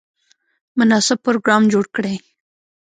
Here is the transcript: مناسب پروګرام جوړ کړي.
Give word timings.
مناسب 0.77 1.17
پروګرام 1.27 1.63
جوړ 1.73 1.85
کړي. 1.95 2.15